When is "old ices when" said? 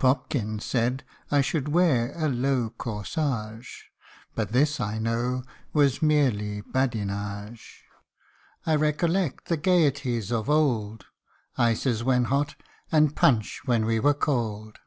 10.50-12.24